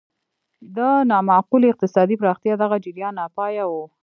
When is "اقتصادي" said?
1.69-2.15